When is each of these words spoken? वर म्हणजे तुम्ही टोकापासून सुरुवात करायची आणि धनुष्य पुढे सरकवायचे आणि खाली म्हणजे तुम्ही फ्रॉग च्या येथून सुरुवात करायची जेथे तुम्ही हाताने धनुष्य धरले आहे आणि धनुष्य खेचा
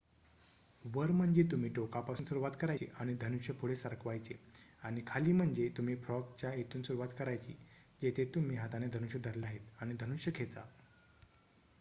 वर 0.85 1.11
म्हणजे 1.11 1.43
तुम्ही 1.43 1.69
टोकापासून 1.69 2.25
सुरुवात 2.25 2.51
करायची 2.59 2.85
आणि 2.99 3.13
धनुष्य 3.21 3.53
पुढे 3.53 3.75
सरकवायचे 3.75 4.39
आणि 4.83 5.01
खाली 5.07 5.31
म्हणजे 5.31 5.69
तुम्ही 5.77 5.95
फ्रॉग 5.95 6.33
च्या 6.39 6.53
येथून 6.53 6.81
सुरुवात 6.81 7.13
करायची 7.19 7.55
जेथे 8.01 8.25
तुम्ही 8.25 8.57
हाताने 8.57 8.87
धनुष्य 8.93 9.19
धरले 9.19 9.45
आहे 9.45 9.59
आणि 9.81 9.93
धनुष्य 9.99 10.31
खेचा 10.35 10.63